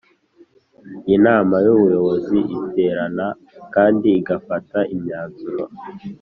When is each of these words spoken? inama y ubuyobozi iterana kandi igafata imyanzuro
inama 1.15 1.55
y 1.65 1.67
ubuyobozi 1.75 2.37
iterana 2.59 3.27
kandi 3.73 4.07
igafata 4.19 4.77
imyanzuro 4.93 5.63